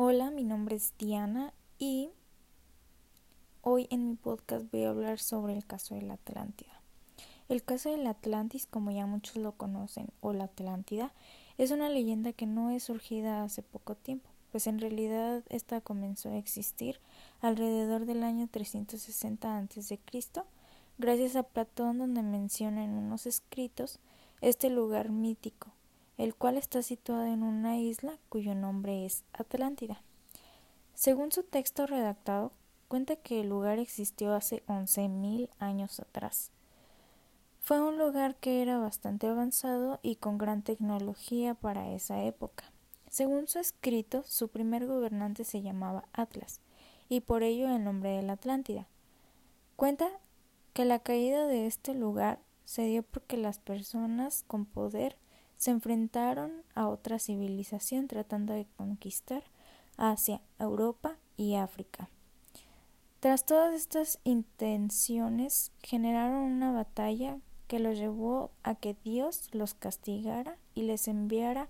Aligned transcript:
Hola, 0.00 0.30
mi 0.30 0.44
nombre 0.44 0.76
es 0.76 0.94
Diana 0.96 1.52
y 1.76 2.10
hoy 3.62 3.88
en 3.90 4.08
mi 4.08 4.14
podcast 4.14 4.70
voy 4.70 4.84
a 4.84 4.90
hablar 4.90 5.18
sobre 5.18 5.54
el 5.54 5.66
caso 5.66 5.96
de 5.96 6.02
la 6.02 6.14
Atlántida. 6.14 6.80
El 7.48 7.64
caso 7.64 7.90
del 7.90 8.06
Atlantis, 8.06 8.66
como 8.66 8.92
ya 8.92 9.06
muchos 9.06 9.38
lo 9.38 9.56
conocen, 9.56 10.06
o 10.20 10.32
la 10.32 10.44
Atlántida, 10.44 11.12
es 11.56 11.72
una 11.72 11.88
leyenda 11.88 12.32
que 12.32 12.46
no 12.46 12.70
es 12.70 12.84
surgida 12.84 13.42
hace 13.42 13.62
poco 13.62 13.96
tiempo, 13.96 14.30
pues 14.52 14.68
en 14.68 14.78
realidad 14.78 15.42
esta 15.48 15.80
comenzó 15.80 16.28
a 16.28 16.38
existir 16.38 17.00
alrededor 17.40 18.06
del 18.06 18.22
año 18.22 18.46
360 18.48 19.58
a.C., 19.58 19.98
gracias 20.98 21.34
a 21.34 21.42
Platón 21.42 21.98
donde 21.98 22.22
menciona 22.22 22.84
en 22.84 22.92
unos 22.92 23.26
escritos 23.26 23.98
este 24.42 24.70
lugar 24.70 25.10
mítico 25.10 25.72
el 26.18 26.34
cual 26.34 26.58
está 26.58 26.82
situado 26.82 27.24
en 27.24 27.42
una 27.42 27.78
isla 27.78 28.18
cuyo 28.28 28.54
nombre 28.54 29.06
es 29.06 29.24
Atlántida. 29.32 30.02
Según 30.94 31.30
su 31.30 31.44
texto 31.44 31.86
redactado, 31.86 32.52
cuenta 32.88 33.14
que 33.16 33.40
el 33.40 33.48
lugar 33.48 33.78
existió 33.78 34.34
hace 34.34 34.64
11.000 34.66 35.48
años 35.60 36.00
atrás. 36.00 36.50
Fue 37.60 37.80
un 37.80 37.98
lugar 37.98 38.34
que 38.36 38.62
era 38.62 38.78
bastante 38.78 39.28
avanzado 39.28 40.00
y 40.02 40.16
con 40.16 40.38
gran 40.38 40.62
tecnología 40.62 41.54
para 41.54 41.92
esa 41.92 42.24
época. 42.24 42.64
Según 43.10 43.46
su 43.46 43.58
escrito, 43.58 44.24
su 44.24 44.48
primer 44.48 44.86
gobernante 44.86 45.44
se 45.44 45.62
llamaba 45.62 46.04
Atlas, 46.12 46.60
y 47.08 47.20
por 47.20 47.42
ello 47.42 47.68
el 47.68 47.84
nombre 47.84 48.10
de 48.10 48.22
la 48.22 48.34
Atlántida. 48.34 48.88
Cuenta 49.76 50.08
que 50.72 50.84
la 50.84 50.98
caída 50.98 51.46
de 51.46 51.66
este 51.66 51.94
lugar 51.94 52.40
se 52.64 52.82
dio 52.82 53.02
porque 53.02 53.36
las 53.36 53.58
personas 53.58 54.44
con 54.46 54.66
poder 54.66 55.16
se 55.58 55.72
enfrentaron 55.72 56.62
a 56.74 56.88
otra 56.88 57.18
civilización 57.18 58.08
tratando 58.08 58.54
de 58.54 58.66
conquistar 58.76 59.42
Asia, 59.96 60.40
Europa 60.58 61.18
y 61.36 61.56
África. 61.56 62.08
Tras 63.20 63.44
todas 63.44 63.74
estas 63.74 64.20
intenciones 64.22 65.72
generaron 65.82 66.42
una 66.42 66.70
batalla 66.70 67.38
que 67.66 67.80
los 67.80 67.98
llevó 67.98 68.52
a 68.62 68.76
que 68.76 68.96
Dios 69.04 69.48
los 69.52 69.74
castigara 69.74 70.56
y 70.74 70.82
les 70.82 71.08
enviara 71.08 71.68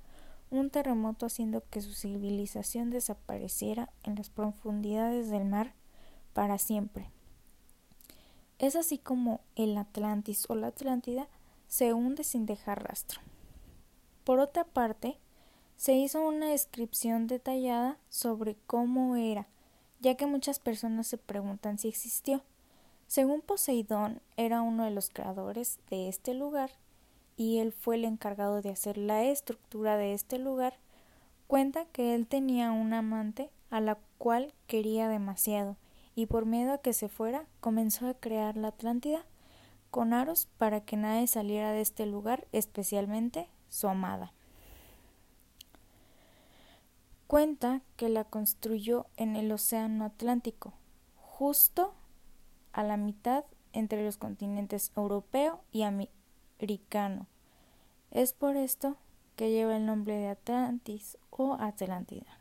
un 0.51 0.69
terremoto 0.71 1.27
haciendo 1.27 1.65
que 1.71 1.81
su 1.81 1.95
civilización 1.95 2.91
desapareciera 2.91 3.91
en 4.03 4.15
las 4.17 4.29
profundidades 4.29 5.31
del 5.31 5.47
mar 5.47 5.75
para 6.35 6.59
siempre. 6.59 7.11
Es 8.59 8.77
así 8.77 8.99
como 8.99 9.41
el 9.57 9.77
Atlantis 9.79 10.45
o 10.49 10.55
la 10.55 10.69
Atlántida 10.69 11.29
se 11.67 11.95
hunde 11.95 12.25
sin 12.25 12.45
dejar 12.45 12.85
rastro. 12.87 13.21
Por 14.29 14.41
otra 14.41 14.65
parte, 14.65 15.17
se 15.79 15.95
hizo 15.95 16.21
una 16.21 16.51
descripción 16.51 17.29
detallada 17.29 17.97
sobre 18.11 18.59
cómo 18.67 19.17
era, 19.17 19.49
ya 20.01 20.17
que 20.17 20.27
muchas 20.27 20.59
personas 20.59 21.07
se 21.07 21.17
preguntan 21.17 21.79
si 21.79 21.89
existió. 21.89 22.43
Según 23.07 23.41
Poseidón, 23.41 24.21
era 24.37 24.61
uno 24.61 24.85
de 24.85 24.91
los 24.91 25.09
creadores 25.09 25.79
de 25.89 26.11
este 26.11 26.35
lugar 26.35 26.73
y 27.39 27.61
él 27.61 27.73
fue 27.73 27.95
el 27.95 28.05
encargado 28.05 28.61
de 28.61 28.69
hacer 28.69 28.99
la 28.99 29.25
estructura 29.25 29.97
de 29.97 30.13
este 30.13 30.39
lugar, 30.39 30.75
cuenta 31.47 31.87
que 31.87 32.15
él 32.15 32.27
tenía 32.27 32.71
una 32.71 32.99
amante 32.99 33.49
a 33.71 33.81
la 33.81 33.97
cual 34.19 34.53
quería 34.67 35.09
demasiado 35.09 35.79
y 36.15 36.27
por 36.27 36.45
miedo 36.45 36.75
a 36.75 36.83
que 36.83 36.93
se 36.93 37.09
fuera 37.09 37.47
comenzó 37.61 38.07
a 38.07 38.13
crear 38.13 38.59
la 38.59 38.69
Atlántida 38.69 39.25
con 39.91 40.13
aros 40.13 40.49
para 40.59 40.83
que 40.83 40.99
nadie 40.99 41.27
saliera 41.29 41.73
de 41.73 41.81
este 41.81 42.05
lugar, 42.05 42.47
especialmente 42.53 43.49
su 43.69 43.89
amada. 43.89 44.33
Cuenta 47.27 47.83
que 47.97 48.09
la 48.09 48.25
construyó 48.25 49.07
en 49.17 49.37
el 49.37 49.53
Océano 49.53 50.05
Atlántico, 50.05 50.73
justo 51.17 51.95
a 52.73 52.83
la 52.83 52.97
mitad 52.97 53.45
entre 53.73 54.05
los 54.05 54.17
continentes 54.17 54.93
europeo 54.97 55.61
y 55.71 55.83
americano. 55.83 57.27
Es 58.11 58.33
por 58.33 58.57
esto 58.57 58.97
que 59.37 59.51
lleva 59.51 59.77
el 59.77 59.87
nombre 59.87 60.17
de 60.17 60.29
Atlantis 60.29 61.19
o 61.31 61.55
Atlántida. 61.61 62.41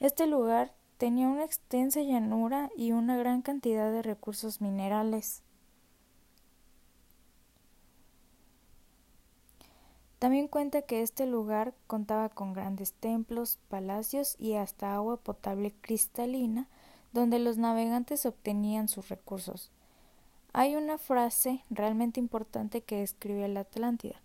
Este 0.00 0.26
lugar 0.26 0.74
tenía 0.96 1.28
una 1.28 1.44
extensa 1.44 2.00
llanura 2.00 2.70
y 2.76 2.92
una 2.92 3.16
gran 3.16 3.42
cantidad 3.42 3.92
de 3.92 4.02
recursos 4.02 4.60
minerales. 4.60 5.42
También 10.20 10.48
cuenta 10.48 10.82
que 10.82 11.00
este 11.00 11.24
lugar 11.24 11.72
contaba 11.86 12.28
con 12.28 12.52
grandes 12.52 12.92
templos, 12.92 13.58
palacios 13.68 14.36
y 14.38 14.52
hasta 14.52 14.94
agua 14.94 15.16
potable 15.16 15.72
cristalina 15.80 16.68
donde 17.14 17.38
los 17.38 17.56
navegantes 17.56 18.26
obtenían 18.26 18.88
sus 18.88 19.08
recursos. 19.08 19.70
Hay 20.52 20.76
una 20.76 20.98
frase 20.98 21.64
realmente 21.70 22.20
importante 22.20 22.82
que 22.82 22.98
describe 22.98 23.48
la 23.48 23.60
Atlántida 23.60 24.20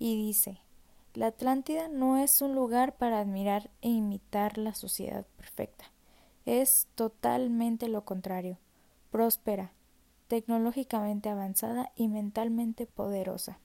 y 0.00 0.16
dice 0.16 0.58
La 1.14 1.28
Atlántida 1.28 1.86
no 1.86 2.16
es 2.16 2.42
un 2.42 2.56
lugar 2.56 2.96
para 2.96 3.20
admirar 3.20 3.70
e 3.82 3.90
imitar 3.90 4.58
la 4.58 4.74
sociedad 4.74 5.24
perfecta. 5.36 5.84
Es 6.44 6.88
totalmente 6.96 7.86
lo 7.86 8.04
contrario, 8.04 8.58
próspera, 9.12 9.70
tecnológicamente 10.26 11.28
avanzada 11.28 11.92
y 11.94 12.08
mentalmente 12.08 12.86
poderosa 12.86 13.60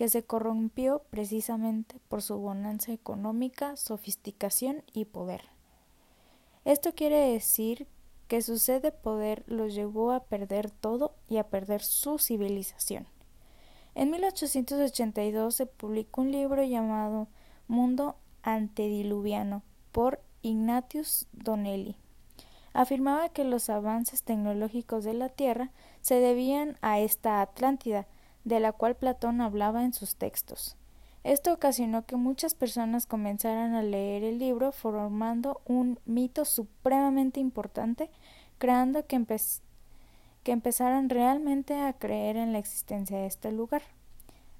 que 0.00 0.08
se 0.08 0.22
corrompió 0.22 1.02
precisamente 1.10 2.00
por 2.08 2.22
su 2.22 2.38
bonanza 2.38 2.90
económica, 2.90 3.76
sofisticación 3.76 4.82
y 4.94 5.04
poder. 5.04 5.42
Esto 6.64 6.94
quiere 6.94 7.30
decir 7.30 7.86
que 8.26 8.40
su 8.40 8.58
sed 8.58 8.80
de 8.80 8.92
poder 8.92 9.44
los 9.46 9.74
llevó 9.74 10.12
a 10.12 10.20
perder 10.24 10.70
todo 10.70 11.12
y 11.28 11.36
a 11.36 11.50
perder 11.50 11.82
su 11.82 12.16
civilización. 12.18 13.08
En 13.94 14.10
1882 14.10 15.54
se 15.54 15.66
publicó 15.66 16.22
un 16.22 16.32
libro 16.32 16.64
llamado 16.64 17.28
Mundo 17.68 18.16
antediluviano 18.42 19.62
por 19.92 20.22
Ignatius 20.40 21.26
Donnelly. 21.32 21.94
Afirmaba 22.72 23.28
que 23.28 23.44
los 23.44 23.68
avances 23.68 24.22
tecnológicos 24.22 25.04
de 25.04 25.12
la 25.12 25.28
Tierra 25.28 25.72
se 26.00 26.14
debían 26.14 26.78
a 26.80 27.00
esta 27.00 27.42
Atlántida, 27.42 28.06
de 28.44 28.60
la 28.60 28.72
cual 28.72 28.96
Platón 28.96 29.40
hablaba 29.40 29.84
en 29.84 29.92
sus 29.92 30.16
textos. 30.16 30.76
Esto 31.22 31.52
ocasionó 31.52 32.06
que 32.06 32.16
muchas 32.16 32.54
personas 32.54 33.06
comenzaran 33.06 33.74
a 33.74 33.82
leer 33.82 34.24
el 34.24 34.38
libro 34.38 34.72
formando 34.72 35.60
un 35.66 35.98
mito 36.06 36.46
supremamente 36.46 37.40
importante, 37.40 38.10
creando 38.56 39.06
que, 39.06 39.22
que 40.42 40.52
empezaran 40.52 41.10
realmente 41.10 41.74
a 41.74 41.92
creer 41.92 42.36
en 42.36 42.52
la 42.52 42.58
existencia 42.58 43.18
de 43.18 43.26
este 43.26 43.52
lugar. 43.52 43.82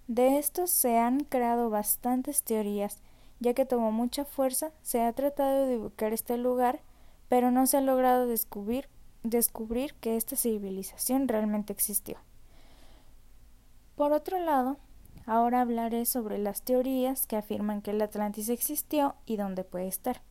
De 0.07 0.39
estos 0.39 0.71
se 0.71 0.99
han 0.99 1.21
creado 1.21 1.71
bastantes 1.71 2.43
teorías, 2.43 2.99
ya 3.39 3.55
que 3.55 3.65
tomó 3.65 3.91
mucha 3.91 4.27
fuerza, 4.27 4.71
se 4.83 5.01
ha 5.01 5.12
tratado 5.15 5.67
de 5.67 5.79
ubicar 5.79 6.12
este 6.12 6.37
lugar, 6.37 6.81
pero 7.31 7.51
no 7.51 7.67
se 7.67 7.79
ha 7.79 7.81
logrado 7.81 8.27
descubrir, 8.27 8.89
descubrir 9.23 9.95
que 9.95 10.17
esta 10.17 10.37
civilización 10.37 11.27
realmente 11.27 11.73
existió. 11.73 12.19
Por 14.00 14.15
otro 14.15 14.38
lado, 14.38 14.78
ahora 15.27 15.61
hablaré 15.61 16.06
sobre 16.06 16.38
las 16.38 16.62
teorías 16.62 17.27
que 17.27 17.37
afirman 17.37 17.83
que 17.83 17.91
el 17.91 18.00
Atlantis 18.00 18.49
existió 18.49 19.15
y 19.27 19.37
dónde 19.37 19.62
puede 19.62 19.88
estar. 19.88 20.22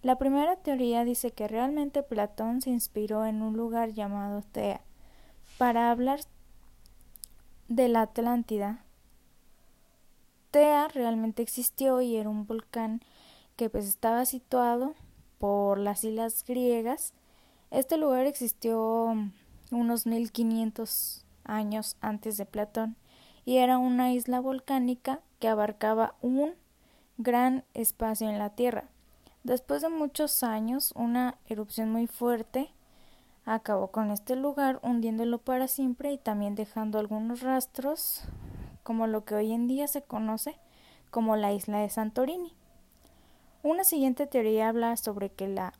La 0.00 0.16
primera 0.16 0.54
teoría 0.54 1.04
dice 1.04 1.32
que 1.32 1.48
realmente 1.48 2.04
Platón 2.04 2.62
se 2.62 2.70
inspiró 2.70 3.26
en 3.26 3.42
un 3.42 3.56
lugar 3.56 3.90
llamado 3.90 4.42
Tea 4.42 4.80
para 5.58 5.90
hablar 5.90 6.20
de 7.66 7.88
la 7.88 8.02
Atlántida. 8.02 8.84
Tea 10.52 10.86
realmente 10.86 11.42
existió 11.42 12.00
y 12.00 12.14
era 12.14 12.28
un 12.28 12.46
volcán 12.46 13.00
que 13.56 13.68
pues 13.68 13.88
estaba 13.88 14.24
situado 14.24 14.94
por 15.38 15.78
las 15.78 16.04
islas 16.04 16.44
griegas. 16.46 17.12
Este 17.72 17.96
lugar 17.96 18.24
existió 18.26 19.16
unos 19.72 20.06
1500 20.06 21.24
años 21.42 21.96
antes 22.00 22.36
de 22.36 22.46
Platón 22.46 22.96
y 23.46 23.56
era 23.58 23.78
una 23.78 24.12
isla 24.12 24.40
volcánica 24.40 25.20
que 25.38 25.48
abarcaba 25.48 26.16
un 26.20 26.54
gran 27.16 27.64
espacio 27.72 28.28
en 28.28 28.38
la 28.38 28.50
Tierra. 28.50 28.84
Después 29.44 29.80
de 29.80 29.88
muchos 29.88 30.42
años, 30.42 30.92
una 30.96 31.38
erupción 31.46 31.90
muy 31.90 32.08
fuerte 32.08 32.70
acabó 33.46 33.92
con 33.92 34.10
este 34.10 34.34
lugar, 34.34 34.80
hundiéndolo 34.82 35.38
para 35.38 35.68
siempre 35.68 36.12
y 36.12 36.18
también 36.18 36.56
dejando 36.56 36.98
algunos 36.98 37.40
rastros, 37.42 38.24
como 38.82 39.06
lo 39.06 39.24
que 39.24 39.36
hoy 39.36 39.52
en 39.52 39.68
día 39.68 39.86
se 39.86 40.02
conoce 40.02 40.58
como 41.10 41.36
la 41.36 41.52
isla 41.52 41.78
de 41.78 41.88
Santorini. 41.88 42.52
Una 43.62 43.84
siguiente 43.84 44.26
teoría 44.26 44.68
habla 44.68 44.96
sobre 44.96 45.30
que 45.30 45.46
la 45.46 45.72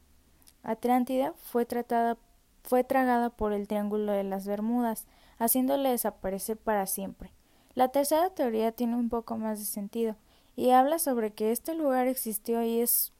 Atlántida 0.62 1.34
fue 1.36 1.66
tragada 1.66 3.30
por 3.30 3.52
el 3.52 3.66
Triángulo 3.66 4.12
de 4.12 4.24
las 4.24 4.46
Bermudas, 4.46 5.06
haciéndole 5.38 5.90
desaparecer 5.90 6.56
para 6.56 6.86
siempre. 6.86 7.35
La 7.76 7.88
tercera 7.88 8.30
teoría 8.30 8.72
tiene 8.72 8.96
un 8.96 9.10
poco 9.10 9.36
más 9.36 9.58
de 9.58 9.66
sentido 9.66 10.16
y 10.56 10.70
habla 10.70 10.98
sobre 10.98 11.34
que 11.34 11.52
este 11.52 11.74
lugar 11.74 12.06
existió 12.06 12.62
y 12.62 12.80
es 12.80 13.12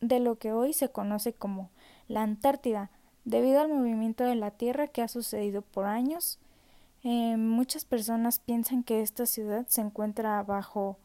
de 0.00 0.20
lo 0.20 0.38
que 0.38 0.52
hoy 0.52 0.72
se 0.72 0.88
conoce 0.88 1.32
como 1.32 1.70
la 2.06 2.22
Antártida, 2.22 2.92
debido 3.24 3.60
al 3.60 3.68
movimiento 3.68 4.22
de 4.22 4.36
la 4.36 4.52
Tierra 4.52 4.86
que 4.86 5.02
ha 5.02 5.08
sucedido 5.08 5.62
por 5.62 5.86
años. 5.86 6.38
Eh, 7.02 7.36
muchas 7.36 7.84
personas 7.84 8.38
piensan 8.38 8.84
que 8.84 9.02
esta 9.02 9.26
ciudad 9.26 9.66
se 9.66 9.80
encuentra 9.80 10.38
abajo, 10.38 10.96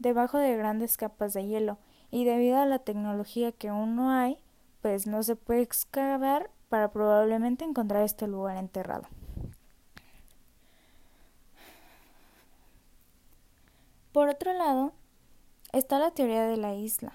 debajo 0.00 0.38
de 0.38 0.56
grandes 0.56 0.96
capas 0.96 1.34
de 1.34 1.46
hielo 1.46 1.78
y 2.10 2.24
debido 2.24 2.58
a 2.58 2.66
la 2.66 2.80
tecnología 2.80 3.52
que 3.52 3.68
aún 3.68 3.94
no 3.94 4.10
hay, 4.10 4.38
pues 4.82 5.06
no 5.06 5.22
se 5.22 5.36
puede 5.36 5.62
excavar 5.62 6.50
para 6.68 6.90
probablemente 6.90 7.64
encontrar 7.64 8.02
este 8.02 8.26
lugar 8.26 8.56
enterrado. 8.56 9.06
Por 14.14 14.28
otro 14.28 14.52
lado, 14.52 14.92
está 15.72 15.98
la 15.98 16.12
teoría 16.12 16.44
de 16.44 16.56
la 16.56 16.76
isla. 16.76 17.14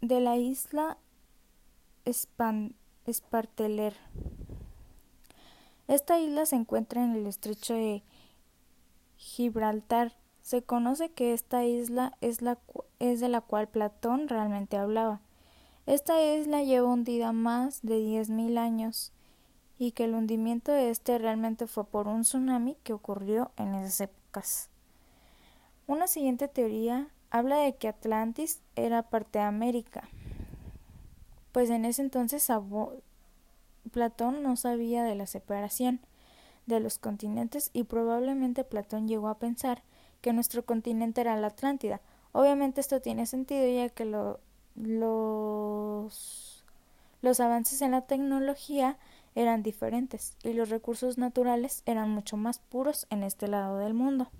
De 0.00 0.18
la 0.18 0.38
isla 0.38 0.96
Esparteler. 3.04 3.94
Esta 5.88 6.18
isla 6.18 6.46
se 6.46 6.56
encuentra 6.56 7.04
en 7.04 7.16
el 7.16 7.26
estrecho 7.26 7.74
de 7.74 8.02
Gibraltar. 9.18 10.16
Se 10.40 10.62
conoce 10.62 11.10
que 11.10 11.34
esta 11.34 11.66
isla 11.66 12.16
es, 12.22 12.40
la, 12.40 12.58
es 12.98 13.20
de 13.20 13.28
la 13.28 13.42
cual 13.42 13.68
Platón 13.68 14.26
realmente 14.26 14.78
hablaba. 14.78 15.20
Esta 15.84 16.18
isla 16.34 16.62
lleva 16.62 16.88
hundida 16.88 17.32
más 17.32 17.82
de 17.82 17.98
10.000 17.98 18.56
años 18.56 19.12
y 19.78 19.92
que 19.92 20.04
el 20.04 20.14
hundimiento 20.14 20.72
de 20.72 20.88
este 20.88 21.18
realmente 21.18 21.66
fue 21.66 21.84
por 21.84 22.08
un 22.08 22.22
tsunami 22.22 22.78
que 22.82 22.94
ocurrió 22.94 23.52
en 23.58 23.74
esas 23.74 24.00
épocas. 24.00 24.69
Una 25.90 26.06
siguiente 26.06 26.46
teoría 26.46 27.08
habla 27.30 27.56
de 27.56 27.74
que 27.74 27.88
Atlantis 27.88 28.60
era 28.76 29.02
parte 29.02 29.40
de 29.40 29.44
América, 29.44 30.08
pues 31.50 31.68
en 31.68 31.84
ese 31.84 32.00
entonces 32.00 32.48
Platón 33.90 34.44
no 34.44 34.54
sabía 34.54 35.02
de 35.02 35.16
la 35.16 35.26
separación 35.26 35.98
de 36.66 36.78
los 36.78 37.00
continentes 37.00 37.70
y 37.72 37.82
probablemente 37.82 38.62
Platón 38.62 39.08
llegó 39.08 39.26
a 39.26 39.40
pensar 39.40 39.82
que 40.20 40.32
nuestro 40.32 40.64
continente 40.64 41.22
era 41.22 41.36
la 41.36 41.48
Atlántida. 41.48 42.00
Obviamente 42.30 42.80
esto 42.80 43.00
tiene 43.00 43.26
sentido 43.26 43.66
ya 43.66 43.88
que 43.88 44.04
lo 44.04 44.38
los, 44.76 46.64
los 47.20 47.40
avances 47.40 47.82
en 47.82 47.90
la 47.90 48.02
tecnología 48.02 48.96
eran 49.34 49.64
diferentes 49.64 50.36
y 50.44 50.52
los 50.52 50.68
recursos 50.68 51.18
naturales 51.18 51.82
eran 51.84 52.10
mucho 52.10 52.36
más 52.36 52.60
puros 52.60 53.08
en 53.10 53.24
este 53.24 53.48
lado 53.48 53.78
del 53.78 53.94
mundo. 53.94 54.30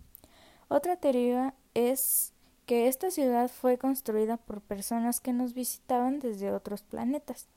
Otra 0.73 0.95
teoría 0.95 1.53
es 1.75 2.33
que 2.65 2.87
esta 2.87 3.11
ciudad 3.11 3.51
fue 3.51 3.77
construida 3.77 4.37
por 4.37 4.61
personas 4.61 5.19
que 5.19 5.33
nos 5.33 5.53
visitaban 5.53 6.21
desde 6.21 6.53
otros 6.53 6.83
planetas 6.83 7.49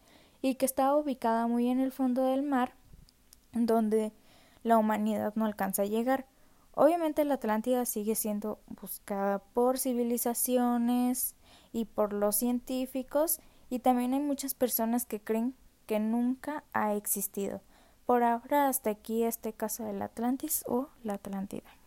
y 0.41 0.55
que 0.55 0.65
estaba 0.65 0.95
ubicada 0.95 1.45
muy 1.45 1.69
en 1.69 1.79
el 1.79 1.91
fondo 1.91 2.23
del 2.23 2.41
mar 2.41 2.73
donde 3.51 4.13
la 4.63 4.79
humanidad 4.79 5.35
no 5.35 5.45
alcanza 5.45 5.83
a 5.83 5.85
llegar. 5.85 6.25
Obviamente 6.73 7.23
la 7.23 7.35
Atlántida 7.35 7.85
sigue 7.85 8.15
siendo 8.15 8.57
buscada 8.81 9.37
por 9.37 9.77
civilizaciones 9.77 11.35
y 11.71 11.85
por 11.85 12.13
los 12.13 12.35
científicos 12.37 13.41
y 13.69 13.77
también 13.77 14.15
hay 14.15 14.21
muchas 14.21 14.55
personas 14.55 15.05
que 15.05 15.21
creen 15.21 15.53
que 15.85 15.99
nunca 15.99 16.63
ha 16.73 16.95
existido. 16.95 17.61
Por 18.07 18.23
ahora 18.23 18.69
hasta 18.69 18.89
aquí 18.89 19.23
este 19.23 19.53
caso 19.53 19.83
del 19.83 20.01
Atlantis 20.01 20.63
o 20.65 20.89
la 21.03 21.13
Atlántida. 21.13 21.82